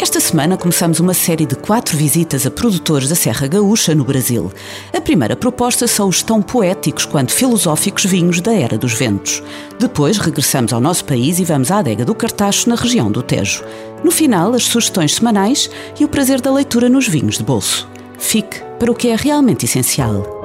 Esta 0.00 0.20
semana 0.20 0.56
começamos 0.56 1.00
uma 1.00 1.12
série 1.12 1.44
de 1.44 1.56
quatro 1.56 1.96
visitas 1.96 2.46
a 2.46 2.50
produtores 2.52 3.08
da 3.08 3.16
Serra 3.16 3.48
Gaúcha, 3.48 3.96
no 3.96 4.04
Brasil. 4.04 4.52
A 4.96 5.00
primeira 5.00 5.34
proposta 5.34 5.88
são 5.88 6.08
os 6.08 6.22
tão 6.22 6.40
poéticos 6.40 7.04
quanto 7.04 7.32
filosóficos 7.32 8.04
vinhos 8.04 8.40
da 8.40 8.52
Era 8.52 8.78
dos 8.78 8.94
Ventos. 8.94 9.42
Depois 9.76 10.16
regressamos 10.18 10.72
ao 10.72 10.80
nosso 10.80 11.04
país 11.04 11.40
e 11.40 11.44
vamos 11.44 11.72
à 11.72 11.78
adega 11.78 12.04
do 12.04 12.14
Cartacho, 12.14 12.68
na 12.68 12.76
região 12.76 13.10
do 13.10 13.24
Tejo. 13.24 13.64
No 14.04 14.12
final, 14.12 14.54
as 14.54 14.62
sugestões 14.62 15.16
semanais 15.16 15.68
e 15.98 16.04
o 16.04 16.08
prazer 16.08 16.40
da 16.40 16.52
leitura 16.52 16.88
nos 16.88 17.08
vinhos 17.08 17.36
de 17.36 17.42
bolso. 17.42 17.88
Fique 18.16 18.60
para 18.78 18.92
o 18.92 18.94
que 18.94 19.08
é 19.08 19.16
realmente 19.16 19.64
essencial. 19.64 20.37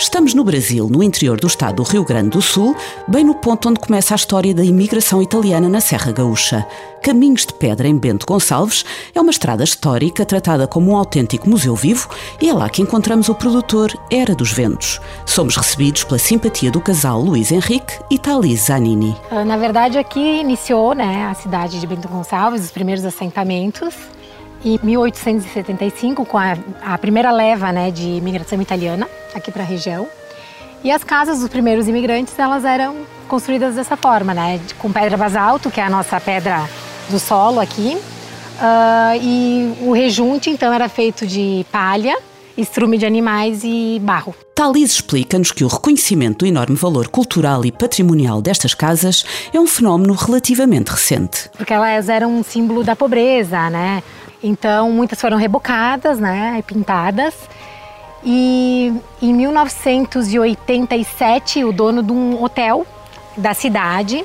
Estamos 0.00 0.32
no 0.32 0.42
Brasil, 0.42 0.88
no 0.88 1.02
interior 1.02 1.38
do 1.38 1.46
estado 1.46 1.76
do 1.76 1.82
Rio 1.82 2.02
Grande 2.02 2.30
do 2.30 2.40
Sul, 2.40 2.74
bem 3.06 3.22
no 3.22 3.34
ponto 3.34 3.68
onde 3.68 3.78
começa 3.78 4.14
a 4.14 4.16
história 4.16 4.54
da 4.54 4.64
imigração 4.64 5.20
italiana 5.20 5.68
na 5.68 5.78
Serra 5.78 6.10
Gaúcha. 6.10 6.66
Caminhos 7.02 7.44
de 7.44 7.52
Pedra, 7.52 7.86
em 7.86 7.98
Bento 7.98 8.24
Gonçalves, 8.24 8.82
é 9.14 9.20
uma 9.20 9.30
estrada 9.30 9.62
histórica 9.62 10.24
tratada 10.24 10.66
como 10.66 10.92
um 10.92 10.96
autêntico 10.96 11.50
museu 11.50 11.76
vivo 11.76 12.08
e 12.40 12.48
é 12.48 12.52
lá 12.54 12.70
que 12.70 12.80
encontramos 12.80 13.28
o 13.28 13.34
produtor 13.34 13.92
Era 14.10 14.34
dos 14.34 14.50
Ventos. 14.52 14.98
Somos 15.26 15.54
recebidos 15.54 16.02
pela 16.04 16.18
simpatia 16.18 16.70
do 16.70 16.80
casal 16.80 17.20
Luiz 17.20 17.52
Henrique 17.52 17.98
e 18.10 18.18
Thalys 18.18 18.68
Zanini. 18.68 19.14
Ah, 19.30 19.44
na 19.44 19.58
verdade, 19.58 19.98
aqui 19.98 20.40
iniciou 20.40 20.94
né, 20.94 21.26
a 21.26 21.34
cidade 21.34 21.78
de 21.78 21.86
Bento 21.86 22.08
Gonçalves, 22.08 22.64
os 22.64 22.70
primeiros 22.70 23.04
assentamentos. 23.04 23.94
Em 24.64 24.78
1875, 24.82 26.24
com 26.26 26.36
a, 26.36 26.56
a 26.82 26.98
primeira 26.98 27.30
leva 27.30 27.72
né, 27.72 27.90
de 27.90 28.06
imigração 28.06 28.60
italiana 28.60 29.08
aqui 29.34 29.50
para 29.50 29.62
a 29.62 29.66
região. 29.66 30.06
E 30.84 30.90
as 30.90 31.04
casas 31.04 31.40
dos 31.40 31.48
primeiros 31.48 31.88
imigrantes, 31.88 32.38
elas 32.38 32.64
eram 32.64 33.04
construídas 33.28 33.74
dessa 33.74 33.96
forma, 33.96 34.32
né? 34.32 34.60
Com 34.78 34.90
pedra 34.90 35.16
basalto, 35.16 35.70
que 35.70 35.80
é 35.80 35.84
a 35.84 35.90
nossa 35.90 36.18
pedra 36.20 36.68
do 37.08 37.18
solo 37.18 37.60
aqui. 37.60 37.96
Uh, 38.60 39.22
e 39.22 39.74
o 39.82 39.92
rejunte, 39.92 40.50
então, 40.50 40.72
era 40.72 40.88
feito 40.88 41.26
de 41.26 41.64
palha, 41.70 42.18
estrume 42.60 42.98
de 42.98 43.06
animais 43.06 43.62
e 43.64 43.98
barro. 44.02 44.34
Thalys 44.54 44.92
explica-nos 44.92 45.52
que 45.52 45.64
o 45.64 45.68
reconhecimento 45.68 46.40
do 46.40 46.46
enorme 46.46 46.76
valor 46.76 47.08
cultural 47.08 47.64
e 47.64 47.72
patrimonial 47.72 48.42
destas 48.42 48.74
casas 48.74 49.24
é 49.52 49.58
um 49.58 49.66
fenómeno 49.66 50.14
relativamente 50.14 50.90
recente. 50.90 51.50
Porque 51.56 51.72
elas 51.72 52.08
eram 52.08 52.32
um 52.32 52.42
símbolo 52.42 52.84
da 52.84 52.94
pobreza, 52.94 53.70
né? 53.70 54.02
Então, 54.42 54.90
muitas 54.90 55.20
foram 55.20 55.36
rebocadas, 55.36 56.18
né, 56.18 56.56
e 56.58 56.62
pintadas. 56.62 57.34
E 58.24 58.92
em 59.20 59.32
1987, 59.32 61.64
o 61.64 61.72
dono 61.72 62.02
de 62.02 62.12
um 62.12 62.42
hotel 62.42 62.86
da 63.36 63.52
cidade, 63.54 64.24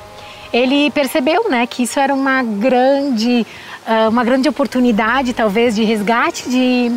ele 0.52 0.90
percebeu, 0.92 1.50
né, 1.50 1.68
que 1.68 1.84
isso 1.84 2.00
era 2.00 2.14
uma 2.14 2.44
grande, 2.44 3.46
ah, 3.86 4.08
uma 4.10 4.24
grande 4.24 4.50
oportunidade, 4.50 5.34
talvez, 5.34 5.76
de 5.76 5.84
resgate 5.84 6.50
de, 6.50 6.92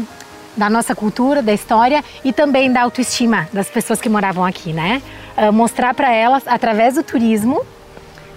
da 0.58 0.68
nossa 0.68 0.94
cultura, 0.94 1.42
da 1.42 1.54
história 1.54 2.04
e 2.24 2.32
também 2.32 2.70
da 2.70 2.82
autoestima 2.82 3.48
das 3.52 3.70
pessoas 3.70 4.00
que 4.00 4.08
moravam 4.08 4.44
aqui, 4.44 4.72
né? 4.72 5.00
Ah, 5.36 5.52
mostrar 5.52 5.94
para 5.94 6.12
elas, 6.12 6.42
através 6.46 6.96
do 6.96 7.02
turismo, 7.04 7.64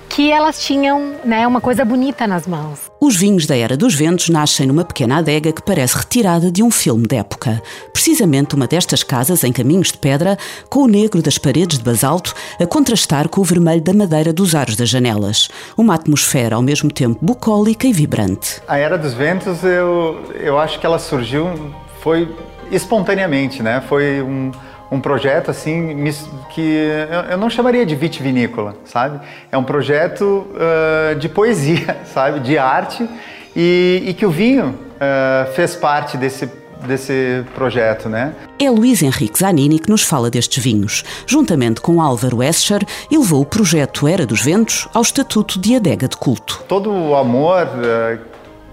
que 0.07 0.29
elas 0.29 0.61
tinham 0.61 1.15
né, 1.23 1.47
uma 1.47 1.61
coisa 1.61 1.85
bonita 1.85 2.27
nas 2.27 2.45
mãos. 2.45 2.91
Os 2.99 3.15
vinhos 3.15 3.45
da 3.45 3.55
Era 3.55 3.77
dos 3.77 3.95
Ventos 3.95 4.29
nascem 4.29 4.67
numa 4.67 4.83
pequena 4.83 5.17
adega 5.17 5.51
que 5.51 5.63
parece 5.63 5.97
retirada 5.97 6.51
de 6.51 6.61
um 6.61 6.69
filme 6.69 7.07
de 7.07 7.15
época. 7.15 7.59
Precisamente 7.93 8.53
uma 8.53 8.67
destas 8.67 9.03
casas 9.03 9.43
em 9.43 9.53
caminhos 9.53 9.91
de 9.91 9.97
pedra, 9.97 10.37
com 10.69 10.81
o 10.81 10.87
negro 10.87 11.21
das 11.21 11.37
paredes 11.37 11.79
de 11.79 11.83
basalto 11.83 12.35
a 12.59 12.67
contrastar 12.67 13.29
com 13.29 13.41
o 13.41 13.43
vermelho 13.43 13.81
da 13.81 13.93
madeira 13.93 14.33
dos 14.33 14.53
aros 14.53 14.75
das 14.75 14.89
janelas. 14.89 15.47
Uma 15.77 15.95
atmosfera 15.95 16.57
ao 16.57 16.61
mesmo 16.61 16.91
tempo 16.91 17.17
bucólica 17.25 17.87
e 17.87 17.93
vibrante. 17.93 18.61
A 18.67 18.77
Era 18.77 18.97
dos 18.97 19.13
Ventos, 19.13 19.63
eu, 19.63 20.21
eu 20.39 20.59
acho 20.59 20.77
que 20.77 20.85
ela 20.85 20.99
surgiu, 20.99 21.73
foi 22.01 22.29
espontaneamente, 22.71 23.63
né? 23.63 23.81
Foi 23.87 24.21
um 24.21 24.51
um 24.91 24.99
projeto 24.99 25.49
assim 25.49 26.03
que 26.49 26.89
eu 27.29 27.37
não 27.37 27.49
chamaria 27.49 27.85
de 27.85 27.95
vitivinícola, 27.95 28.75
sabe? 28.83 29.21
É 29.49 29.57
um 29.57 29.63
projeto 29.63 30.45
uh, 30.51 31.15
de 31.15 31.29
poesia, 31.29 32.01
sabe? 32.13 32.41
De 32.41 32.57
arte 32.57 33.07
e, 33.55 34.03
e 34.05 34.13
que 34.13 34.25
o 34.25 34.29
vinho 34.29 34.67
uh, 34.67 35.53
fez 35.53 35.75
parte 35.75 36.17
desse 36.17 36.59
desse 36.85 37.45
projeto, 37.53 38.09
né? 38.09 38.33
É 38.59 38.67
Luís 38.67 39.03
Henrique 39.03 39.37
Zanini 39.37 39.77
que 39.77 39.87
nos 39.87 40.01
fala 40.01 40.31
destes 40.31 40.63
vinhos. 40.63 41.05
Juntamente 41.27 41.79
com 41.79 42.01
Álvaro 42.01 42.41
Escher, 42.41 42.83
levou 43.11 43.41
o 43.41 43.45
projeto 43.45 44.07
Era 44.07 44.25
dos 44.25 44.41
Ventos 44.41 44.89
ao 44.91 45.03
estatuto 45.03 45.59
de 45.59 45.75
adega 45.75 46.07
de 46.07 46.17
culto. 46.17 46.63
Todo 46.67 46.91
o 46.91 47.15
amor 47.15 47.67
uh, 47.67 48.19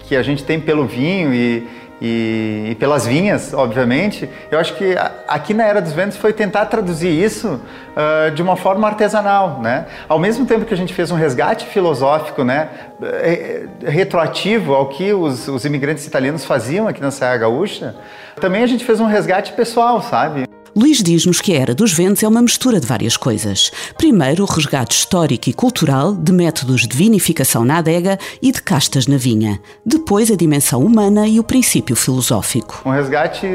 que 0.00 0.16
a 0.16 0.22
gente 0.22 0.42
tem 0.42 0.58
pelo 0.58 0.86
vinho 0.86 1.34
e, 1.34 1.68
e, 2.00 2.68
e, 2.70 2.74
pelas 2.76 3.06
vinhas, 3.06 3.52
obviamente, 3.52 4.28
eu 4.50 4.58
acho 4.58 4.74
que 4.76 4.94
aqui 5.26 5.52
na 5.52 5.64
Era 5.64 5.80
dos 5.80 5.92
Ventos 5.92 6.16
foi 6.16 6.32
tentar 6.32 6.66
traduzir 6.66 7.08
isso 7.08 7.60
uh, 7.96 8.30
de 8.30 8.40
uma 8.40 8.56
forma 8.56 8.86
artesanal, 8.86 9.60
né? 9.60 9.86
Ao 10.08 10.18
mesmo 10.18 10.46
tempo 10.46 10.64
que 10.64 10.72
a 10.72 10.76
gente 10.76 10.94
fez 10.94 11.10
um 11.10 11.16
resgate 11.16 11.66
filosófico, 11.66 12.44
né, 12.44 12.68
eh, 13.02 13.66
retroativo 13.84 14.74
ao 14.74 14.88
que 14.88 15.12
os, 15.12 15.48
os 15.48 15.64
imigrantes 15.64 16.06
italianos 16.06 16.44
faziam 16.44 16.86
aqui 16.86 17.00
na 17.00 17.10
Serra 17.10 17.36
Gaúcha, 17.36 17.96
também 18.40 18.62
a 18.62 18.66
gente 18.66 18.84
fez 18.84 19.00
um 19.00 19.06
resgate 19.06 19.52
pessoal, 19.52 20.00
sabe? 20.00 20.47
Luís 20.78 21.02
diz-nos 21.02 21.40
que 21.40 21.56
a 21.56 21.60
Era 21.60 21.74
dos 21.74 21.92
Ventos 21.92 22.22
é 22.22 22.28
uma 22.28 22.40
mistura 22.40 22.78
de 22.78 22.86
várias 22.86 23.16
coisas. 23.16 23.72
Primeiro, 23.96 24.44
o 24.44 24.46
resgate 24.46 24.94
histórico 24.94 25.50
e 25.50 25.52
cultural 25.52 26.14
de 26.14 26.30
métodos 26.30 26.86
de 26.86 26.96
vinificação 26.96 27.64
na 27.64 27.78
adega 27.78 28.16
e 28.40 28.52
de 28.52 28.62
castas 28.62 29.08
na 29.08 29.16
vinha. 29.16 29.60
Depois, 29.84 30.30
a 30.30 30.36
dimensão 30.36 30.80
humana 30.84 31.26
e 31.26 31.40
o 31.40 31.42
princípio 31.42 31.96
filosófico. 31.96 32.80
Um 32.86 32.92
resgate 32.92 33.48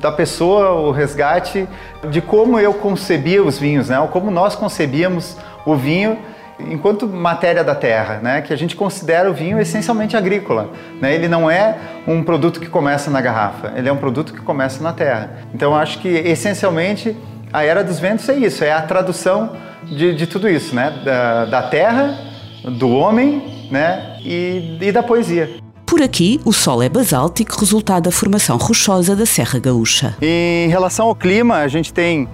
da 0.00 0.10
pessoa, 0.10 0.72
o 0.72 0.92
resgate 0.92 1.68
de 2.10 2.22
como 2.22 2.58
eu 2.58 2.72
concebia 2.72 3.44
os 3.44 3.58
vinhos, 3.58 3.90
né? 3.90 4.08
como 4.10 4.30
nós 4.30 4.54
concebíamos 4.54 5.36
o 5.66 5.76
vinho 5.76 6.16
enquanto 6.60 7.06
matéria 7.06 7.62
da 7.62 7.74
terra, 7.74 8.20
né, 8.22 8.40
que 8.40 8.52
a 8.52 8.56
gente 8.56 8.74
considera 8.74 9.30
o 9.30 9.34
vinho 9.34 9.60
essencialmente 9.60 10.16
agrícola. 10.16 10.70
Né? 11.00 11.14
Ele 11.14 11.28
não 11.28 11.50
é 11.50 11.76
um 12.06 12.22
produto 12.22 12.60
que 12.60 12.66
começa 12.66 13.10
na 13.10 13.20
garrafa, 13.20 13.72
ele 13.76 13.88
é 13.88 13.92
um 13.92 13.96
produto 13.96 14.32
que 14.32 14.40
começa 14.40 14.82
na 14.82 14.92
terra. 14.92 15.38
Então 15.54 15.74
acho 15.74 15.98
que 15.98 16.08
essencialmente 16.08 17.16
a 17.52 17.64
Era 17.64 17.82
dos 17.84 17.98
Ventos 17.98 18.28
é 18.28 18.34
isso, 18.34 18.64
é 18.64 18.72
a 18.72 18.82
tradução 18.82 19.56
de, 19.84 20.14
de 20.14 20.26
tudo 20.26 20.48
isso, 20.48 20.74
né? 20.74 21.02
da, 21.04 21.44
da 21.44 21.62
terra, 21.62 22.18
do 22.64 22.90
homem 22.90 23.68
né? 23.70 24.18
e, 24.24 24.78
e 24.80 24.92
da 24.92 25.02
poesia. 25.02 25.56
Por 25.86 26.02
aqui, 26.02 26.40
o 26.44 26.52
solo 26.52 26.82
é 26.82 26.88
basáltico, 26.88 27.60
resultado 27.60 28.04
da 28.04 28.10
formação 28.10 28.56
rochosa 28.56 29.14
da 29.14 29.24
Serra 29.24 29.60
Gaúcha. 29.60 30.16
Em 30.20 30.68
relação 30.68 31.06
ao 31.06 31.14
clima, 31.14 31.58
a 31.58 31.68
gente 31.68 31.92
tem 31.92 32.28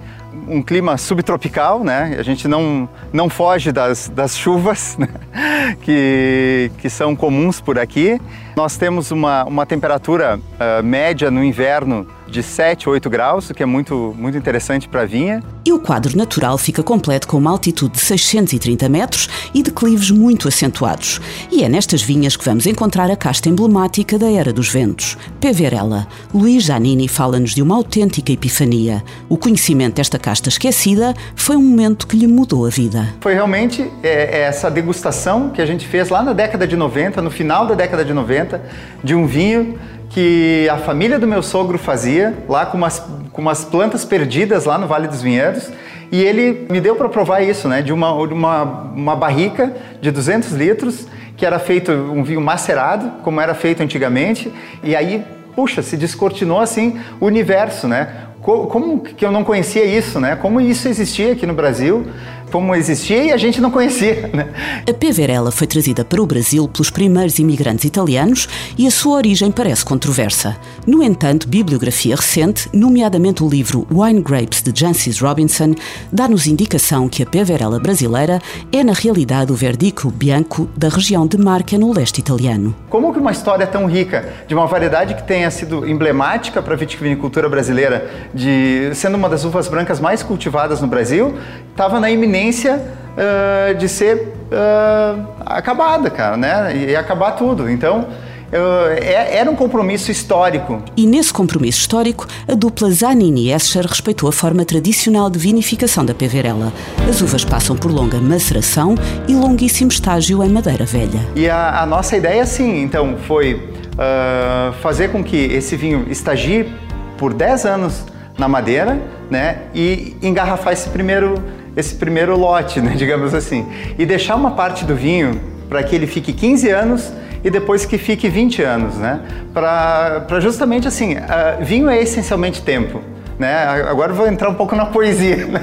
um 0.47 0.61
clima 0.61 0.97
subtropical, 0.97 1.83
né? 1.83 2.15
A 2.19 2.23
gente 2.23 2.47
não, 2.47 2.87
não 3.11 3.29
foge 3.29 3.71
das, 3.71 4.09
das 4.09 4.37
chuvas 4.37 4.97
né? 4.97 5.07
que, 5.81 6.71
que 6.77 6.89
são 6.89 7.15
comuns 7.15 7.61
por 7.61 7.79
aqui. 7.79 8.19
Nós 8.55 8.77
temos 8.77 9.11
uma, 9.11 9.43
uma 9.45 9.65
temperatura 9.65 10.37
uh, 10.37 10.83
média 10.83 11.31
no 11.31 11.43
inverno 11.43 12.07
de 12.27 12.41
7, 12.41 12.89
8 12.89 13.09
graus, 13.09 13.49
o 13.49 13.53
que 13.53 13.63
é 13.63 13.65
muito, 13.65 14.13
muito 14.17 14.37
interessante 14.37 14.87
para 14.87 15.01
a 15.01 15.05
vinha. 15.05 15.41
E 15.65 15.71
o 15.71 15.79
quadro 15.79 16.17
natural 16.17 16.57
fica 16.57 16.83
completo 16.83 17.27
com 17.27 17.37
uma 17.37 17.51
altitude 17.51 17.93
de 17.93 17.99
630 17.99 18.89
metros 18.89 19.29
e 19.53 19.63
declives 19.63 20.11
muito 20.11 20.47
acentuados. 20.47 21.21
E 21.51 21.63
é 21.63 21.69
nestas 21.69 22.01
vinhas 22.01 22.35
que 22.35 22.45
vamos 22.45 22.65
encontrar 22.65 23.09
a 23.09 23.15
casta 23.15 23.49
emblemática 23.49 24.17
da 24.17 24.29
Era 24.29 24.51
dos 24.51 24.69
Ventos, 24.69 25.17
Peverella. 25.39 26.07
Luís 26.33 26.63
Janini 26.63 27.07
fala-nos 27.07 27.53
de 27.53 27.61
uma 27.61 27.75
autêntica 27.75 28.31
epifania. 28.31 29.03
O 29.29 29.37
conhecimento 29.37 29.95
desta 29.95 30.19
casta 30.19 30.49
esquecida 30.49 31.13
foi 31.35 31.55
um 31.55 31.63
momento 31.63 32.07
que 32.07 32.17
lhe 32.17 32.27
mudou 32.27 32.65
a 32.65 32.69
vida. 32.69 33.07
Foi 33.21 33.33
realmente 33.33 33.89
é, 34.01 34.39
é 34.39 34.41
essa 34.41 34.69
degustação 34.69 35.49
que 35.49 35.61
a 35.61 35.65
gente 35.65 35.87
fez 35.87 36.09
lá 36.09 36.21
na 36.21 36.33
década 36.33 36.67
de 36.67 36.75
90, 36.75 37.21
no 37.21 37.31
final 37.31 37.65
da 37.67 37.75
década 37.75 38.03
de 38.03 38.13
90, 38.13 38.61
de 39.03 39.15
um 39.15 39.25
vinho 39.25 39.77
que 40.13 40.69
a 40.69 40.77
família 40.77 41.17
do 41.17 41.27
meu 41.27 41.41
sogro 41.41 41.77
fazia, 41.77 42.33
lá 42.47 42.65
com 42.65 42.77
umas, 42.77 42.99
com 43.31 43.41
umas 43.41 43.65
plantas 43.65 44.05
perdidas 44.05 44.65
lá 44.65 44.77
no 44.77 44.87
Vale 44.87 45.07
dos 45.07 45.21
Vinhedos. 45.21 45.69
E 46.11 46.21
ele 46.21 46.67
me 46.69 46.79
deu 46.79 46.95
para 46.95 47.09
provar 47.09 47.41
isso, 47.41 47.67
né? 47.67 47.81
De 47.81 47.91
uma, 47.91 48.13
uma, 48.13 48.63
uma 48.95 49.15
barrica 49.15 49.73
de 49.99 50.11
200 50.11 50.51
litros, 50.51 51.07
que 51.35 51.43
era 51.43 51.57
feito 51.57 51.91
um 51.91 52.23
vinho 52.23 52.39
macerado, 52.39 53.11
como 53.23 53.41
era 53.41 53.55
feito 53.55 53.81
antigamente. 53.81 54.53
E 54.83 54.95
aí 54.95 55.25
puxa, 55.55 55.81
se 55.81 55.97
descortinou 55.97 56.59
assim 56.59 56.99
o 57.19 57.25
universo, 57.25 57.87
né? 57.87 58.09
Como 58.41 58.99
que 58.99 59.25
eu 59.25 59.31
não 59.31 59.43
conhecia 59.43 59.85
isso, 59.85 60.19
né? 60.19 60.35
Como 60.35 60.59
isso 60.59 60.89
existia 60.89 61.31
aqui 61.31 61.45
no 61.45 61.53
Brasil 61.53 62.05
como 62.53 62.75
existia 62.75 63.23
e 63.23 63.31
a 63.31 63.37
gente 63.37 63.59
não 63.59 63.71
conhecia. 63.71 64.29
Né? 64.31 64.47
A 64.87 64.93
Peverella 64.93 65.51
foi 65.51 65.65
trazida 65.65 66.05
para 66.05 66.21
o 66.21 66.25
Brasil 66.27 66.67
pelos 66.67 66.91
primeiros 66.91 67.39
imigrantes 67.39 67.83
italianos 67.83 68.47
e 68.77 68.85
a 68.85 68.91
sua 68.91 69.15
origem 69.15 69.51
parece 69.51 69.83
controversa. 69.83 70.55
No 70.85 71.01
entanto, 71.01 71.47
bibliografia 71.47 72.15
recente, 72.15 72.69
nomeadamente 72.71 73.43
o 73.43 73.49
livro 73.49 73.87
Wine 73.91 74.21
Grapes 74.21 74.61
de 74.61 74.71
Jancis 74.79 75.19
Robinson, 75.19 75.73
dá-nos 76.11 76.45
indicação 76.45 77.09
que 77.09 77.23
a 77.23 77.25
Peverella 77.25 77.79
brasileira 77.79 78.39
é 78.71 78.83
na 78.83 78.93
realidade 78.93 79.51
o 79.51 79.55
Verdico 79.55 80.11
Bianco 80.11 80.69
da 80.77 80.89
região 80.89 81.25
de 81.25 81.39
Marca 81.39 81.75
no 81.75 81.91
leste 81.91 82.19
italiano. 82.19 82.75
Como 82.87 83.11
que 83.11 83.19
uma 83.19 83.31
história 83.31 83.65
tão 83.65 83.87
rica 83.87 84.29
de 84.47 84.53
uma 84.53 84.67
variedade 84.67 85.15
que 85.15 85.23
tenha 85.23 85.49
sido 85.49 85.89
emblemática 85.89 86.61
para 86.61 86.75
a 86.75 86.77
vitivinicultura 86.77 87.49
brasileira, 87.49 88.11
de 88.31 88.91
sendo 88.93 89.17
uma 89.17 89.27
das 89.27 89.43
uvas 89.43 89.67
brancas 89.67 89.99
mais 89.99 90.21
cultivadas 90.21 90.81
no 90.81 90.87
Brasil, 90.87 91.33
estava 91.71 91.99
na 91.99 92.11
iminência 92.11 92.42
uh, 92.49 93.75
de 93.77 93.87
ser 93.87 94.33
uh, 94.51 95.27
acabada, 95.45 96.09
cara, 96.09 96.37
né? 96.37 96.75
E 96.75 96.95
acabar 96.95 97.31
tudo. 97.31 97.69
Então, 97.69 98.07
é, 98.55 99.37
era 99.37 99.49
um 99.49 99.55
compromisso 99.55 100.11
histórico. 100.11 100.81
E 100.95 101.07
nesse 101.07 101.33
compromisso 101.33 101.79
histórico, 101.79 102.27
a 102.47 102.53
dupla 102.53 102.91
Zanini 102.91 103.47
e 103.47 103.51
Escher 103.51 103.85
respeitou 103.85 104.29
a 104.29 104.31
forma 104.31 104.63
tradicional 104.63 105.29
de 105.29 105.39
vinificação 105.39 106.05
da 106.05 106.13
Peverella. 106.13 106.71
As 107.09 107.21
uvas 107.21 107.43
passam 107.43 107.75
por 107.75 107.91
longa 107.91 108.19
maceração 108.19 108.95
e 109.27 109.33
longuíssimo 109.33 109.89
estágio 109.89 110.43
em 110.43 110.49
madeira 110.49 110.85
velha. 110.85 111.19
E 111.35 111.49
a, 111.49 111.81
a 111.81 111.85
nossa 111.85 112.15
ideia, 112.15 112.45
sim, 112.45 112.83
então, 112.83 113.17
foi 113.27 113.55
uh, 113.55 114.73
fazer 114.81 115.11
com 115.11 115.23
que 115.23 115.37
esse 115.37 115.75
vinho 115.75 116.05
estagie 116.09 116.71
por 117.17 117.33
10 117.33 117.65
anos 117.65 118.03
na 118.37 118.47
madeira, 118.47 118.99
né, 119.29 119.63
e 119.73 120.15
engarrafar 120.21 120.73
esse 120.73 120.89
primeiro 120.89 121.41
esse 121.75 121.95
primeiro 121.95 122.37
lote, 122.37 122.79
né, 122.81 122.93
digamos 122.97 123.33
assim, 123.33 123.65
e 123.97 124.05
deixar 124.05 124.35
uma 124.35 124.51
parte 124.51 124.85
do 124.85 124.95
vinho 124.95 125.39
para 125.69 125.81
que 125.83 125.95
ele 125.95 126.07
fique 126.07 126.33
15 126.33 126.69
anos 126.69 127.13
e 127.43 127.49
depois 127.49 127.85
que 127.85 127.97
fique 127.97 128.29
20 128.29 128.61
anos, 128.61 128.95
né? 128.95 129.19
Para 129.53 130.39
justamente 130.39 130.87
assim, 130.87 131.15
uh, 131.15 131.63
vinho 131.63 131.89
é 131.89 132.01
essencialmente 132.01 132.61
tempo. 132.61 133.01
Né? 133.43 133.65
Agora 133.89 134.13
vou 134.13 134.25
entrar 134.25 134.49
um 134.49 134.53
pouco 134.53 134.73
na 134.73 134.85
poesia. 134.85 135.45
Né? 135.45 135.59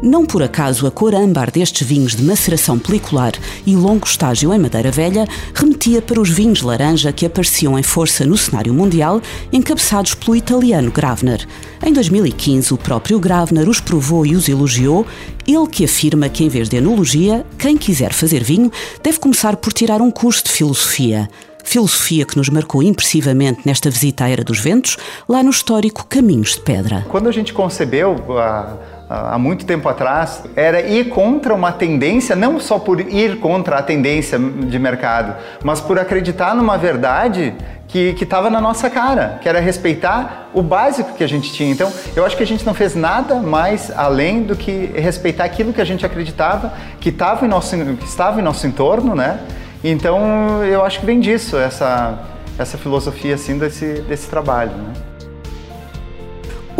Não 0.00 0.24
por 0.24 0.44
acaso 0.44 0.86
a 0.86 0.92
cor 0.92 1.12
âmbar 1.12 1.50
destes 1.50 1.84
vinhos 1.84 2.14
de 2.14 2.22
maceração 2.22 2.78
pelicular 2.78 3.32
e 3.66 3.74
longo 3.74 4.06
estágio 4.06 4.54
em 4.54 4.58
madeira 4.60 4.92
velha 4.92 5.26
remetia 5.52 6.00
para 6.00 6.20
os 6.20 6.30
vinhos 6.30 6.62
laranja 6.62 7.12
que 7.12 7.26
apareciam 7.26 7.76
em 7.76 7.82
força 7.82 8.24
no 8.24 8.36
cenário 8.36 8.72
mundial, 8.72 9.20
encabeçados 9.52 10.14
pelo 10.14 10.36
italiano 10.36 10.92
Gravner. 10.92 11.44
Em 11.84 11.92
2015, 11.92 12.74
o 12.74 12.78
próprio 12.78 13.18
Gravner 13.18 13.68
os 13.68 13.80
provou 13.80 14.24
e 14.24 14.36
os 14.36 14.48
elogiou, 14.48 15.04
ele 15.48 15.66
que 15.66 15.84
afirma 15.84 16.28
que, 16.28 16.44
em 16.44 16.48
vez 16.48 16.68
de 16.68 16.76
enologia, 16.76 17.44
quem 17.58 17.76
quiser 17.76 18.12
fazer 18.12 18.44
vinho 18.44 18.70
deve 19.02 19.18
começar 19.18 19.56
por 19.56 19.72
tirar 19.72 20.00
um 20.00 20.12
curso 20.12 20.44
de 20.44 20.52
filosofia 20.52 21.28
filosofia 21.64 22.24
que 22.24 22.36
nos 22.36 22.48
marcou 22.48 22.82
impressivamente 22.82 23.60
nesta 23.64 23.90
visita 23.90 24.24
à 24.24 24.30
Era 24.30 24.44
dos 24.44 24.58
Ventos, 24.60 24.96
lá 25.28 25.42
no 25.42 25.50
histórico 25.50 26.06
Caminhos 26.08 26.54
de 26.54 26.60
Pedra. 26.60 27.04
Quando 27.08 27.28
a 27.28 27.32
gente 27.32 27.52
concebeu 27.52 28.38
há, 28.38 28.74
há 29.08 29.38
muito 29.38 29.64
tempo 29.66 29.88
atrás, 29.88 30.42
era 30.54 30.80
ir 30.80 31.08
contra 31.08 31.54
uma 31.54 31.72
tendência, 31.72 32.36
não 32.36 32.60
só 32.60 32.78
por 32.78 33.00
ir 33.00 33.40
contra 33.40 33.78
a 33.78 33.82
tendência 33.82 34.38
de 34.38 34.78
mercado, 34.78 35.34
mas 35.64 35.80
por 35.80 35.98
acreditar 35.98 36.54
numa 36.54 36.78
verdade 36.78 37.54
que 37.90 38.14
estava 38.20 38.48
na 38.48 38.60
nossa 38.60 38.88
cara, 38.88 39.40
que 39.42 39.48
era 39.48 39.58
respeitar 39.58 40.48
o 40.54 40.62
básico 40.62 41.14
que 41.14 41.24
a 41.24 41.26
gente 41.26 41.52
tinha. 41.52 41.72
Então, 41.72 41.92
eu 42.14 42.24
acho 42.24 42.36
que 42.36 42.42
a 42.42 42.46
gente 42.46 42.64
não 42.64 42.72
fez 42.72 42.94
nada 42.94 43.36
mais 43.36 43.90
além 43.96 44.44
do 44.44 44.54
que 44.54 44.92
respeitar 44.94 45.44
aquilo 45.44 45.72
que 45.72 45.80
a 45.80 45.84
gente 45.84 46.06
acreditava, 46.06 46.72
que, 47.00 47.08
estava 47.08 47.44
em 47.44 47.48
nosso, 47.48 47.76
que 47.96 48.04
estava 48.04 48.40
em 48.40 48.44
nosso 48.44 48.64
entorno, 48.64 49.16
né? 49.16 49.40
Então 49.82 50.62
eu 50.64 50.84
acho 50.84 51.00
que 51.00 51.06
vem 51.06 51.20
disso, 51.20 51.56
essa, 51.56 52.18
essa 52.58 52.76
filosofia 52.76 53.34
assim 53.34 53.58
desse, 53.58 54.02
desse 54.02 54.28
trabalho. 54.28 54.72
Né? 54.72 54.92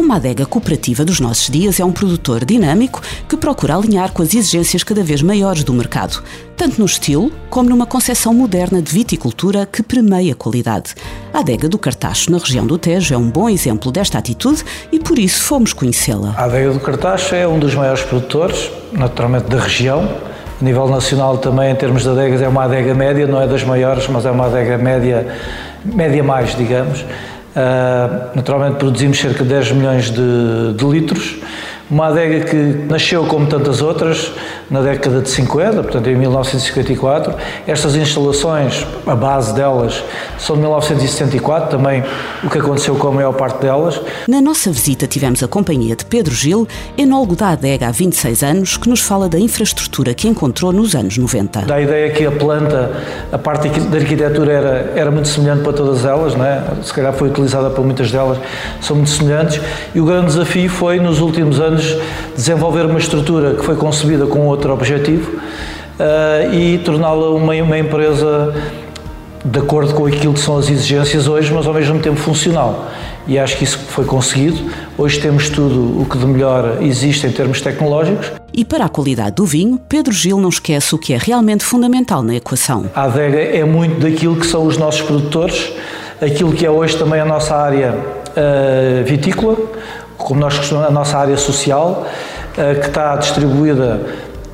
Uma 0.00 0.17
adega 0.17 0.47
cooperativa 0.47 1.05
dos 1.05 1.20
nossos 1.20 1.50
dias 1.50 1.79
é 1.79 1.85
um 1.85 1.93
produtor 1.93 2.43
dinâmico 2.44 3.02
que 3.29 3.37
procura 3.37 3.76
alinhar 3.76 4.12
com 4.12 4.23
as 4.23 4.35
exigências 4.35 4.82
cada 4.82 5.02
vez 5.02 5.20
maiores 5.20 5.62
do 5.62 5.75
mercado, 5.75 6.23
tanto 6.56 6.79
no 6.79 6.87
estilo 6.87 7.31
como 7.50 7.69
numa 7.69 7.85
concepção 7.85 8.32
moderna 8.32 8.81
de 8.81 8.91
viticultura 8.91 9.67
que 9.67 9.82
premia 9.82 10.32
a 10.32 10.35
qualidade. 10.35 10.94
A 11.35 11.41
adega 11.41 11.69
do 11.69 11.79
Cartacho, 11.79 12.31
na 12.31 12.38
região 12.38 12.67
do 12.67 12.79
Tejo, 12.79 13.12
é 13.12 13.19
um 13.19 13.29
bom 13.29 13.49
exemplo 13.49 13.93
desta 13.93 14.17
atitude 14.17 14.64
e 14.91 14.99
por 14.99 15.19
isso 15.19 15.43
fomos 15.43 15.75
conhecê-la. 15.75 16.35
A 16.37 16.44
adega 16.44 16.73
do 16.73 16.81
Cartacho 16.81 17.35
é 17.35 17.47
um 17.47 17.58
dos 17.58 17.75
maiores 17.75 18.02
produtores, 18.02 18.70
naturalmente 18.93 19.49
da 19.49 19.61
região, 19.61 20.08
a 20.60 20.64
nível 20.64 20.88
nacional 20.88 21.38
também, 21.38 21.70
em 21.70 21.74
termos 21.74 22.02
de 22.02 22.08
adegas, 22.10 22.42
é 22.42 22.48
uma 22.48 22.64
adega 22.64 22.94
média, 22.94 23.26
não 23.26 23.40
é 23.40 23.46
das 23.46 23.64
maiores, 23.64 24.06
mas 24.08 24.26
é 24.26 24.30
uma 24.30 24.46
adega 24.46 24.76
média, 24.76 25.26
média 25.84 26.22
mais, 26.22 26.54
digamos. 26.54 27.00
Uh, 27.00 28.30
naturalmente 28.34 28.76
produzimos 28.76 29.18
cerca 29.18 29.42
de 29.42 29.48
10 29.48 29.72
milhões 29.72 30.10
de, 30.10 30.72
de 30.76 30.84
litros 30.84 31.40
uma 31.90 32.06
adega 32.06 32.44
que 32.44 32.56
nasceu 32.88 33.24
como 33.24 33.46
tantas 33.46 33.82
outras 33.82 34.32
na 34.70 34.81
década 34.81 35.20
de 35.20 35.28
50, 35.28 35.82
portanto 35.82 36.06
em 36.06 36.17
1954. 36.17 37.34
Estas 37.67 37.96
instalações, 37.96 38.87
a 39.06 39.17
base 39.17 39.55
delas, 39.55 40.02
são 40.38 40.55
de 40.55 40.62
1974, 40.62 41.70
também 41.70 42.05
o 42.44 42.49
que 42.49 42.58
aconteceu 42.58 42.94
com 42.94 43.08
a 43.08 43.12
maior 43.12 43.32
parte 43.32 43.61
delas. 43.61 44.00
Na 44.28 44.40
nossa 44.40 44.70
visita 44.70 45.06
tivemos 45.06 45.43
a 45.43 45.49
companhia 45.49 45.96
de 45.96 46.05
Pedro 46.05 46.34
Gil, 46.34 46.69
enólogo 46.96 47.34
da 47.34 47.49
adega 47.49 47.88
há 47.88 47.90
26 47.90 48.43
anos, 48.43 48.76
que 48.76 48.88
nos 48.88 49.00
fala 49.00 49.28
da 49.28 49.38
infraestrutura 49.38 50.14
que 50.14 50.28
encontrou 50.28 50.73
nos 50.73 50.94
anos 50.94 51.19
90. 51.19 51.62
Da 51.62 51.81
ideia 51.81 52.11
que 52.11 52.25
a 52.25 52.31
planta, 52.31 52.93
a 53.32 53.38
parte 53.38 53.69
da 53.69 53.99
arquitetura 53.99 54.52
era, 54.52 54.93
era 54.94 55.11
muito 55.11 55.28
semelhante 55.28 55.62
para 55.62 55.73
todas 55.73 56.05
elas, 56.05 56.34
não 56.37 56.44
é? 56.44 56.62
se 56.82 56.93
calhar 56.93 57.12
foi 57.12 57.28
utilizada 57.28 57.70
por 57.70 57.84
muitas 57.84 58.12
delas, 58.12 58.38
são 58.81 58.96
muito 58.96 59.11
semelhantes, 59.11 59.61
e 59.94 60.00
o 60.00 60.05
grande 60.05 60.26
desafio 60.26 60.70
foi 60.70 61.00
nos 61.00 61.20
últimos 61.20 61.58
anos 61.58 61.96
desenvolver 62.37 62.87
uma 62.87 62.99
estrutura 62.99 63.55
que 63.55 63.64
foi 63.64 63.75
concebida 63.75 64.26
com 64.26 64.46
outro 64.46 64.59
objetivo 64.68 65.38
uh, 66.00 66.54
e 66.54 66.78
torná-la 66.78 67.30
uma, 67.30 67.54
uma 67.54 67.78
empresa 67.78 68.54
de 69.44 69.58
acordo 69.58 69.94
com 69.94 70.06
aquilo 70.06 70.35
que 70.35 70.40
são 70.40 70.58
as 70.58 70.68
exigências 70.68 71.26
hoje, 71.26 71.52
mas 71.52 71.66
ao 71.66 71.73
mesmo 71.73 71.99
tempo 71.99 72.16
funcional. 72.16 72.90
E 73.26 73.38
acho 73.38 73.56
que 73.56 73.64
isso 73.64 73.78
foi 73.78 74.04
conseguido. 74.04 74.58
Hoje 74.99 75.18
temos 75.20 75.49
tudo 75.49 76.00
o 76.00 76.04
que 76.04 76.18
de 76.18 76.26
melhor 76.26 76.78
existe 76.82 77.26
em 77.26 77.32
termos 77.32 77.61
tecnológicos. 77.61 78.32
E 78.52 78.64
para 78.64 78.85
a 78.85 78.88
qualidade 78.88 79.37
do 79.37 79.46
vinho, 79.46 79.80
Pedro 79.88 80.12
Gil 80.12 80.38
não 80.38 80.49
esquece 80.49 80.94
o 80.94 80.99
que 80.99 81.14
é 81.14 81.18
realmente 81.18 81.64
fundamental 81.64 82.23
na 82.23 82.35
equação. 82.35 82.87
A 82.94 83.04
adega 83.04 83.38
é 83.38 83.64
muito 83.64 84.00
daquilo 84.00 84.37
que 84.37 84.46
são 84.46 84.66
os 84.66 84.76
nossos 84.76 85.02
produtores, 85.02 85.73
aquilo 86.20 86.52
que 86.52 86.66
é 86.66 86.70
hoje 86.70 86.96
também 86.96 87.20
a 87.20 87.25
nossa 87.25 87.54
área 87.54 87.94
uh, 87.94 89.04
vitícola, 89.04 89.56
como 90.18 90.40
nós 90.40 90.58
costumamos, 90.58 90.90
a 90.90 90.92
nossa 90.92 91.16
área 91.16 91.37
social, 91.37 92.06
eh, 92.58 92.75
que 92.75 92.88
está 92.88 93.16
distribuída 93.16 94.00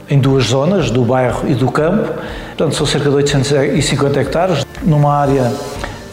em 0.08 0.18
duas 0.18 0.44
zonas, 0.44 0.90
do 0.90 1.02
bairro 1.04 1.48
e 1.48 1.54
do 1.54 1.70
campo. 1.70 2.12
Portanto, 2.48 2.74
são 2.74 2.86
cerca 2.86 3.10
de 3.10 3.16
850 3.16 4.20
hectares, 4.20 4.66
numa 4.82 5.14
área 5.14 5.52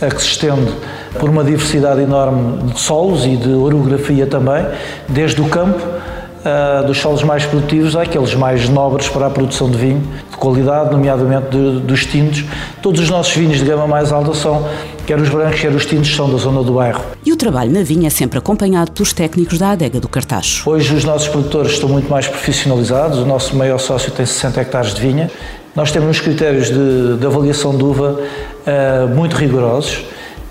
que 0.10 0.22
se 0.22 0.30
estende 0.30 0.72
por 1.20 1.30
uma 1.30 1.44
diversidade 1.44 2.02
enorme 2.02 2.72
de 2.72 2.80
solos 2.80 3.26
e 3.26 3.38
de 3.38 3.50
orografia 3.50 4.26
também, 4.26 4.66
desde 5.08 5.42
o 5.42 5.46
campo, 5.46 5.80
uh, 5.80 6.86
dos 6.86 7.00
solos 7.00 7.24
mais 7.24 7.46
produtivos 7.46 7.96
àqueles 7.96 8.36
mais 8.36 8.68
nobres 8.68 9.08
para 9.08 9.28
a 9.28 9.30
produção 9.30 9.70
de 9.70 9.78
vinho, 9.78 10.02
de 10.30 10.38
qualidade, 10.38 10.92
nomeadamente 10.92 11.48
dos 11.50 12.06
tintos. 12.06 12.44
Todos 12.82 13.02
os 13.02 13.10
nossos 13.10 13.34
vinhos 13.34 13.60
de 13.60 13.66
gama 13.66 13.88
mais 13.88 14.12
alta 14.12 14.34
são 14.34 14.68
quer 15.06 15.20
os 15.20 15.30
brancos, 15.30 15.60
quer 15.60 15.72
os 15.72 15.86
tintos, 15.86 16.16
são 16.16 16.30
da 16.30 16.38
zona 16.38 16.64
do 16.64 16.74
bairro. 16.74 17.04
E 17.26 17.32
o 17.32 17.36
trabalho 17.36 17.72
na 17.72 17.84
vinha 17.84 18.08
é 18.08 18.10
sempre 18.10 18.38
acompanhado 18.38 18.92
pelos 18.92 19.14
técnicos 19.14 19.58
da 19.58 19.72
adega 19.72 20.00
do 20.00 20.08
Cartacho. 20.08 20.70
Hoje 20.70 20.94
os 20.94 21.04
nossos 21.04 21.28
produtores 21.28 21.74
estão 21.74 21.90
muito 21.90 22.10
mais 22.10 22.28
profissionalizados, 22.28 23.20
o 23.20 23.26
nosso 23.26 23.56
maior 23.56 23.80
sócio 23.80 24.12
tem 24.12 24.26
60 24.26 24.62
hectares 24.62 24.94
de 24.94 25.02
vinha. 25.02 25.30
Nós 25.76 25.92
temos 25.92 26.10
uns 26.10 26.20
critérios 26.20 26.68
de, 26.68 27.18
de 27.18 27.26
avaliação 27.26 27.76
de 27.76 27.84
uva 27.84 28.20
uh, 28.20 29.08
muito 29.16 29.36
rigorosos, 29.36 30.06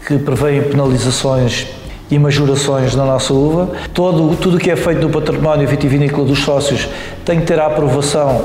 que 0.07 0.19
prevêem 0.19 0.63
penalizações 0.63 1.67
e 2.11 2.19
majorações 2.19 2.95
na 2.95 3.05
nossa 3.05 3.33
uva. 3.33 3.71
Todo, 3.95 4.37
tudo 4.37 4.57
o 4.57 4.61
que 4.61 4.71
é 4.71 4.77
feito 4.77 5.01
no 5.01 5.11
património 5.11 5.67
vitivinícola 5.67 6.27
dos 6.27 6.41
sócios 6.41 6.89
tem 7.25 7.41
que 7.41 7.47
ter 7.47 7.59
a 7.59 7.67
aprovação 7.67 8.45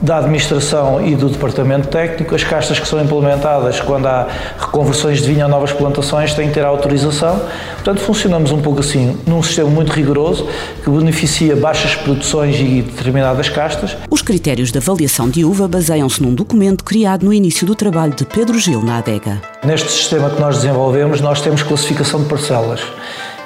da 0.00 0.18
administração 0.18 1.04
e 1.06 1.14
do 1.14 1.28
departamento 1.28 1.88
técnico. 1.88 2.34
As 2.34 2.44
castas 2.44 2.78
que 2.78 2.86
são 2.86 3.02
implementadas 3.02 3.80
quando 3.80 4.06
há 4.06 4.28
reconversões 4.58 5.20
de 5.20 5.28
vinho 5.28 5.44
a 5.44 5.48
novas 5.48 5.72
plantações 5.72 6.34
têm 6.34 6.48
que 6.48 6.54
ter 6.54 6.64
autorização. 6.64 7.40
Portanto, 7.74 8.00
funcionamos 8.00 8.52
um 8.52 8.60
pouco 8.60 8.80
assim, 8.80 9.16
num 9.26 9.42
sistema 9.42 9.68
muito 9.70 9.92
rigoroso 9.92 10.46
que 10.82 10.90
beneficia 10.90 11.56
baixas 11.56 11.94
produções 11.94 12.56
e 12.58 12.82
determinadas 12.82 13.48
castas. 13.48 13.96
Os 14.10 14.22
critérios 14.22 14.70
de 14.70 14.78
avaliação 14.78 15.28
de 15.28 15.44
uva 15.44 15.66
baseiam-se 15.66 16.22
num 16.22 16.34
documento 16.34 16.84
criado 16.84 17.24
no 17.24 17.32
início 17.32 17.66
do 17.66 17.74
trabalho 17.74 18.14
de 18.14 18.24
Pedro 18.24 18.58
Gil 18.58 18.82
na 18.82 18.98
adega. 18.98 19.40
Neste 19.64 19.90
sistema 19.90 20.30
que 20.30 20.40
nós 20.40 20.56
desenvolvemos, 20.56 21.20
nós 21.20 21.40
temos 21.40 21.62
classificação 21.62 22.22
de 22.22 22.28
parcelas 22.28 22.80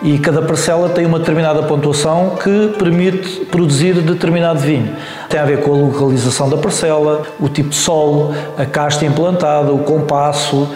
e 0.03 0.19
cada 0.19 0.43
parcela 0.43 0.89
tem 0.89 1.07
uma 1.07 1.19
determinada 1.19 1.63
pontuação 1.63 2.37
que 2.43 2.75
permite 2.79 3.45
produzir 3.47 3.95
determinado 3.95 4.59
vinho. 4.59 4.95
Tem 5.29 5.39
a 5.39 5.45
ver 5.45 5.61
com 5.61 5.73
a 5.73 5.77
localização 5.77 6.49
da 6.49 6.57
parcela, 6.57 7.23
o 7.39 7.49
tipo 7.49 7.71
de 7.71 7.77
solo, 7.77 8.35
a 8.59 8.67
casta 8.67 9.07
implantada, 9.07 9.73
o 9.73 9.79
compasso, 9.81 10.69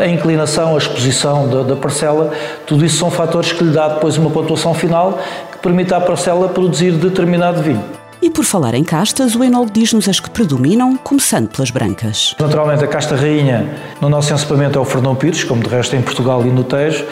a 0.00 0.06
inclinação, 0.06 0.74
a 0.74 0.78
exposição 0.78 1.48
da, 1.48 1.62
da, 1.62 1.76
parcela, 1.76 2.32
tudo 2.66 2.84
isso 2.84 2.98
são 2.98 3.10
fatores 3.10 3.52
que 3.52 3.64
lhe 3.64 3.72
dá 3.72 3.88
depois 3.88 4.16
uma 4.16 4.30
pontuação 4.30 4.72
final 4.72 5.18
que 5.50 5.58
permite 5.58 5.92
à 5.92 6.00
parcela 6.00 6.48
produzir 6.48 6.92
determinado 6.92 7.62
vinho. 7.62 7.84
E 8.20 8.30
por 8.30 8.44
falar 8.44 8.74
em 8.74 8.82
castas, 8.82 9.36
o 9.36 9.44
enólogo 9.44 9.70
diz-nos 9.72 10.08
as 10.08 10.18
que 10.18 10.28
predominam, 10.28 10.96
começando 10.96 11.48
pelas 11.48 11.70
brancas. 11.70 12.34
Naturalmente, 12.38 12.82
a 12.82 12.88
casta 12.88 13.14
rainha 13.14 13.68
no 14.00 14.08
nosso 14.08 14.32
encepamento 14.32 14.76
é 14.76 14.82
o 14.82 14.84
Fernão 14.84 15.14
Pires, 15.14 15.44
como 15.44 15.62
de 15.62 15.68
resto 15.68 15.94
em 15.94 16.02
Portugal 16.02 16.44
e 16.44 16.50
no 16.50 16.64
Tejo. 16.64 17.04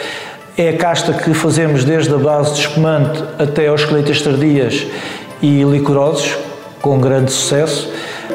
É 0.58 0.70
a 0.70 0.76
casta 0.78 1.12
que 1.12 1.34
fazemos 1.34 1.84
desde 1.84 2.14
a 2.14 2.16
base 2.16 2.54
de 2.54 2.60
espumante 2.60 3.22
até 3.38 3.66
aos 3.66 3.84
colheitas 3.84 4.22
tardias 4.22 4.86
e 5.42 5.62
licorosos, 5.62 6.34
com 6.80 6.98
grande 6.98 7.30
sucesso. 7.30 7.92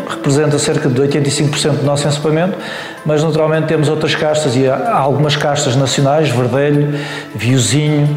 Representa 0.07 0.59
cerca 0.59 0.87
de 0.87 1.01
85% 1.01 1.77
do 1.77 1.83
nosso 1.83 2.07
encepamento, 2.07 2.55
mas 3.03 3.23
naturalmente 3.23 3.67
temos 3.67 3.89
outras 3.89 4.13
castas 4.13 4.55
e 4.55 4.67
há 4.67 4.95
algumas 4.95 5.35
castas 5.35 5.75
nacionais, 5.75 6.29
Verdelho, 6.29 6.93
Viozinho, 7.33 8.07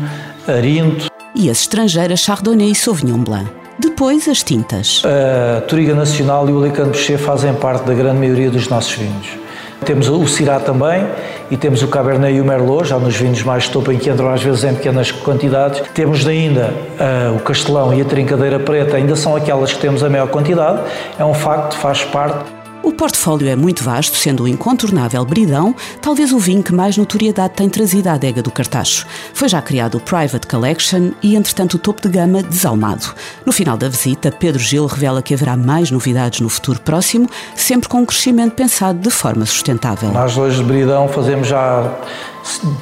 Arinto. 0.46 1.06
E 1.34 1.48
as 1.48 1.60
estrangeiras 1.60 2.20
Chardonnay 2.20 2.72
e 2.72 2.74
Sauvignon 2.74 3.24
Blanc. 3.24 3.50
Depois 3.78 4.28
as 4.28 4.42
tintas. 4.42 5.02
A 5.04 5.62
Toriga 5.62 5.94
Nacional 5.94 6.46
e 6.48 6.52
o 6.52 6.62
Alicante 6.62 6.90
Boucher 6.90 7.18
fazem 7.18 7.54
parte 7.54 7.84
da 7.84 7.94
grande 7.94 8.18
maioria 8.18 8.50
dos 8.50 8.68
nossos 8.68 8.92
vinhos. 8.92 9.43
Temos 9.84 10.08
o 10.08 10.26
Syrah 10.26 10.60
também 10.60 11.06
e 11.50 11.56
temos 11.56 11.82
o 11.82 11.88
Cabernet 11.88 12.34
e 12.34 12.40
o 12.40 12.44
Merlot, 12.44 12.88
já 12.88 12.98
nos 12.98 13.14
vinhos 13.16 13.42
mais 13.42 13.68
topo 13.68 13.92
em 13.92 13.98
que 13.98 14.08
entram 14.10 14.30
às 14.30 14.42
vezes 14.42 14.64
em 14.64 14.74
pequenas 14.74 15.10
quantidades. 15.10 15.82
Temos 15.92 16.26
ainda 16.26 16.72
uh, 16.98 17.36
o 17.36 17.40
Castelão 17.40 17.92
e 17.92 18.00
a 18.00 18.04
Trincadeira 18.04 18.58
Preta, 18.58 18.96
ainda 18.96 19.14
são 19.14 19.36
aquelas 19.36 19.72
que 19.72 19.78
temos 19.78 20.02
a 20.02 20.08
maior 20.08 20.28
quantidade. 20.28 20.80
É 21.18 21.24
um 21.24 21.34
facto, 21.34 21.76
faz 21.76 22.02
parte 22.02 22.63
o 22.84 22.92
portfólio 22.92 23.48
é 23.48 23.56
muito 23.56 23.82
vasto, 23.82 24.16
sendo 24.16 24.42
o 24.42 24.48
incontornável 24.48 25.24
Bridão 25.24 25.74
talvez 26.02 26.32
o 26.32 26.38
vinho 26.38 26.62
que 26.62 26.72
mais 26.72 26.96
notoriedade 26.96 27.54
tem 27.54 27.68
trazido 27.68 28.08
à 28.08 28.12
adega 28.12 28.42
do 28.42 28.50
Cartacho. 28.50 29.06
Foi 29.32 29.48
já 29.48 29.62
criado 29.62 29.96
o 29.96 30.00
Private 30.00 30.46
Collection 30.46 31.12
e, 31.22 31.34
entretanto, 31.34 31.74
o 31.74 31.78
topo 31.78 32.02
de 32.02 32.08
gama 32.08 32.42
desalmado. 32.42 33.14
No 33.46 33.52
final 33.52 33.76
da 33.76 33.88
visita, 33.88 34.30
Pedro 34.30 34.62
Gil 34.62 34.86
revela 34.86 35.22
que 35.22 35.32
haverá 35.32 35.56
mais 35.56 35.90
novidades 35.90 36.40
no 36.40 36.48
futuro 36.50 36.78
próximo, 36.80 37.28
sempre 37.56 37.88
com 37.88 37.98
um 37.98 38.06
crescimento 38.06 38.54
pensado 38.54 38.98
de 38.98 39.10
forma 39.10 39.46
sustentável. 39.46 40.12
Nós 40.12 40.36
hoje 40.36 40.58
de 40.58 40.64
Bridão 40.64 41.08
fazemos 41.08 41.48
já 41.48 41.90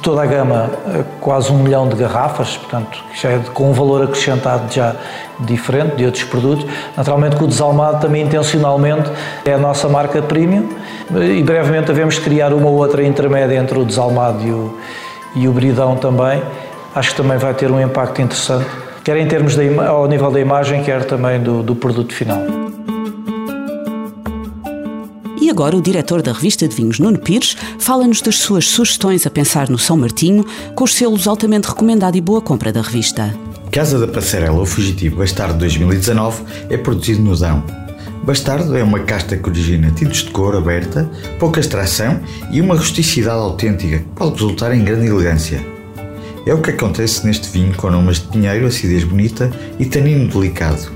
toda 0.01 0.21
a 0.21 0.25
gama, 0.25 0.69
eh, 0.87 1.03
quase 1.21 1.51
um 1.51 1.57
milhão 1.57 1.87
de 1.87 1.95
garrafas, 1.95 2.57
portanto, 2.57 3.01
já 3.13 3.29
é 3.29 3.39
com 3.53 3.69
um 3.69 3.73
valor 3.73 4.03
acrescentado 4.03 4.71
já 4.73 4.95
diferente 5.39 5.95
de 5.95 6.05
outros 6.05 6.23
produtos. 6.25 6.65
Naturalmente 6.97 7.35
que 7.35 7.43
o 7.43 7.47
desalmado 7.47 8.01
também 8.01 8.23
intencionalmente 8.23 9.09
é 9.45 9.53
a 9.53 9.57
nossa 9.57 9.87
marca 9.87 10.21
premium 10.21 10.69
e 11.11 11.41
brevemente 11.41 11.87
devemos 11.87 12.19
criar 12.19 12.53
uma 12.53 12.69
outra 12.69 13.03
intermédia 13.03 13.55
entre 13.55 13.79
o 13.79 13.85
desalmado 13.85 14.45
e 14.45 14.51
o, 14.51 14.77
e 15.35 15.47
o 15.47 15.51
bridão 15.51 15.95
também. 15.95 16.41
Acho 16.93 17.11
que 17.11 17.15
também 17.17 17.37
vai 17.37 17.53
ter 17.53 17.71
um 17.71 17.81
impacto 17.81 18.21
interessante, 18.21 18.67
quer 19.03 19.17
em 19.17 19.27
termos 19.27 19.55
de, 19.55 19.77
ao 19.79 20.05
nível 20.07 20.29
da 20.29 20.39
imagem, 20.39 20.83
quer 20.83 21.05
também 21.05 21.39
do, 21.39 21.63
do 21.63 21.73
produto 21.73 22.13
final. 22.13 22.62
E 25.43 25.49
agora 25.49 25.75
o 25.75 25.81
diretor 25.81 26.21
da 26.21 26.31
revista 26.31 26.65
de 26.65 26.73
vinhos, 26.73 26.99
Nuno 26.99 27.19
Pires, 27.19 27.57
fala-nos 27.77 28.21
das 28.21 28.37
suas 28.37 28.65
sugestões 28.65 29.27
a 29.27 29.29
pensar 29.29 29.69
no 29.69 29.77
São 29.77 29.97
Martinho, 29.97 30.45
com 30.73 30.85
os 30.85 30.95
selos 30.95 31.27
altamente 31.27 31.67
recomendado 31.67 32.15
e 32.15 32.21
boa 32.21 32.39
compra 32.39 32.71
da 32.71 32.81
revista. 32.81 33.37
Casa 33.69 33.99
da 33.99 34.07
Passarela 34.07 34.57
ou 34.57 34.65
Fugitivo 34.65 35.17
Bastardo 35.17 35.59
2019 35.59 36.43
é 36.69 36.77
produzido 36.77 37.21
no 37.21 37.35
Dão. 37.35 37.61
Bastardo 38.23 38.77
é 38.77 38.81
uma 38.81 38.99
casta 38.99 39.35
que 39.35 39.49
origina 39.49 39.91
tintos 39.91 40.23
de 40.23 40.29
cor 40.29 40.55
aberta, 40.55 41.11
pouca 41.37 41.59
extração 41.59 42.21
e 42.49 42.61
uma 42.61 42.75
rusticidade 42.75 43.41
autêntica 43.41 43.99
que 43.99 44.05
pode 44.15 44.35
resultar 44.35 44.73
em 44.73 44.81
grande 44.81 45.07
elegância. 45.07 45.61
É 46.47 46.53
o 46.53 46.61
que 46.61 46.69
acontece 46.69 47.25
neste 47.25 47.49
vinho 47.49 47.75
com 47.75 47.91
nomes 47.91 48.21
de 48.21 48.27
pinheiro, 48.27 48.65
acidez 48.65 49.03
bonita 49.03 49.51
e 49.77 49.85
tanino 49.85 50.29
delicado. 50.29 50.89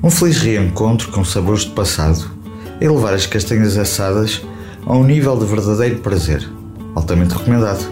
Um 0.00 0.08
feliz 0.08 0.38
reencontro 0.38 1.10
com 1.10 1.24
sabores 1.24 1.62
de 1.62 1.70
passado 1.70 2.41
é 2.82 2.90
levar 2.90 3.14
as 3.14 3.26
castanhas 3.26 3.78
assadas 3.78 4.42
a 4.84 4.92
um 4.92 5.04
nível 5.04 5.38
de 5.38 5.46
verdadeiro 5.46 5.98
prazer. 5.98 6.44
Altamente 6.96 7.32
recomendado. 7.32 7.86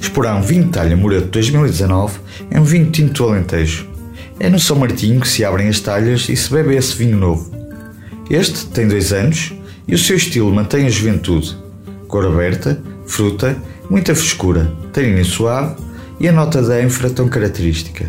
Esporão 0.00 0.40
Vinho 0.40 0.68
Talha 0.68 0.96
Moreto 0.96 1.26
2019 1.26 2.20
é 2.52 2.60
um 2.60 2.62
vinho 2.62 2.88
tinto 2.92 3.24
Alentejo. 3.24 3.88
É 4.38 4.48
no 4.48 4.60
São 4.60 4.78
Martinho 4.78 5.20
que 5.20 5.28
se 5.28 5.44
abrem 5.44 5.66
as 5.66 5.80
talhas 5.80 6.28
e 6.28 6.36
se 6.36 6.48
bebe 6.52 6.76
esse 6.76 6.94
vinho 6.94 7.18
novo. 7.18 7.50
Este 8.30 8.64
tem 8.66 8.86
dois 8.86 9.12
anos 9.12 9.52
e 9.88 9.94
o 9.96 9.98
seu 9.98 10.16
estilo 10.16 10.54
mantém 10.54 10.86
a 10.86 10.88
juventude. 10.88 11.58
Cor 12.06 12.24
aberta, 12.24 12.80
fruta, 13.06 13.56
muita 13.90 14.14
frescura, 14.14 14.72
tanino 14.92 15.24
suave 15.24 15.74
e 16.20 16.28
a 16.28 16.32
nota 16.32 16.62
da 16.62 16.74
ânfora 16.74 17.10
tão 17.10 17.28
característica. 17.28 18.08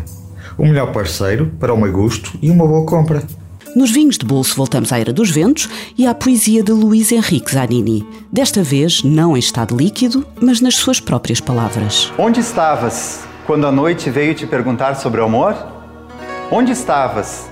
O 0.56 0.64
melhor 0.64 0.92
parceiro 0.92 1.50
para 1.58 1.74
o 1.74 1.80
meu 1.80 1.90
gosto 1.90 2.38
e 2.40 2.50
uma 2.50 2.64
boa 2.64 2.86
compra. 2.86 3.24
Nos 3.74 3.90
vinhos 3.90 4.18
de 4.18 4.26
bolso 4.26 4.54
voltamos 4.54 4.92
à 4.92 4.98
Era 4.98 5.14
dos 5.14 5.30
Ventos 5.30 5.66
e 5.96 6.06
à 6.06 6.14
poesia 6.14 6.62
de 6.62 6.72
Luís 6.72 7.10
Henrique 7.10 7.50
Zanini. 7.50 8.06
Desta 8.30 8.62
vez 8.62 9.02
não 9.02 9.34
em 9.34 9.40
estado 9.40 9.74
líquido, 9.74 10.26
mas 10.42 10.60
nas 10.60 10.74
suas 10.74 11.00
próprias 11.00 11.40
palavras. 11.40 12.12
Onde 12.18 12.40
estavas 12.40 13.24
quando 13.46 13.66
a 13.66 13.72
noite 13.72 14.10
veio 14.10 14.34
te 14.34 14.46
perguntar 14.46 14.96
sobre 14.96 15.22
o 15.22 15.24
amor? 15.24 15.56
Onde 16.50 16.72
estavas 16.72 17.48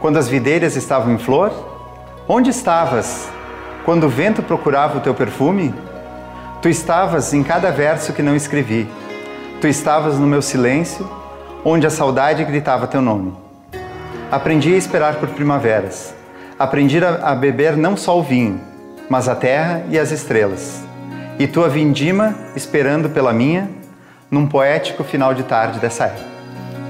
quando 0.00 0.18
as 0.18 0.28
videiras 0.28 0.76
estavam 0.76 1.14
em 1.14 1.18
flor? 1.18 1.50
Onde 2.28 2.50
estavas 2.50 3.26
quando 3.86 4.04
o 4.04 4.10
vento 4.10 4.42
procurava 4.42 4.98
o 4.98 5.00
teu 5.00 5.14
perfume? 5.14 5.74
Tu 6.60 6.68
estavas 6.68 7.32
em 7.32 7.42
cada 7.42 7.70
verso 7.70 8.12
que 8.12 8.22
não 8.22 8.36
escrevi. 8.36 8.86
Tu 9.62 9.66
estavas 9.66 10.18
no 10.18 10.26
meu 10.26 10.42
silêncio, 10.42 11.08
onde 11.64 11.86
a 11.86 11.90
saudade 11.90 12.44
gritava 12.44 12.86
teu 12.86 13.00
nome. 13.00 13.43
Aprendi 14.34 14.74
a 14.74 14.76
esperar 14.76 15.20
por 15.20 15.28
primaveras. 15.28 16.12
Aprendi 16.58 16.98
a, 17.04 17.36
beber 17.36 17.76
não 17.76 17.96
só 17.96 18.18
o 18.18 18.22
vinho, 18.22 18.60
mas 19.08 19.28
a 19.28 19.34
terra 19.36 19.84
e 19.88 19.96
as 19.96 20.10
estrelas. 20.10 20.82
E 21.38 21.46
tua 21.46 21.68
vindima 21.68 22.34
esperando 22.56 23.08
pela 23.08 23.32
minha, 23.32 23.70
num 24.28 24.48
poético 24.48 25.04
final 25.04 25.34
de 25.34 25.44
tarde 25.44 25.78
dessa 25.78 26.06
era. 26.06 26.26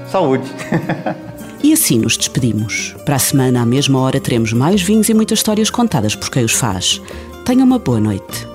Saúde! 0.07 0.51
E 1.61 1.71
assim 1.71 1.99
nos 1.99 2.17
despedimos. 2.17 2.95
Para 3.05 3.17
a 3.17 3.19
semana, 3.19 3.61
à 3.61 3.65
mesma 3.65 3.99
hora, 3.99 4.19
teremos 4.19 4.51
mais 4.51 4.81
vinhos 4.81 5.09
e 5.09 5.13
muitas 5.13 5.37
histórias 5.37 5.69
contadas 5.69 6.15
por 6.15 6.31
quem 6.31 6.43
os 6.43 6.53
faz. 6.53 6.99
Tenha 7.45 7.63
uma 7.63 7.77
boa 7.77 7.99
noite. 7.99 8.54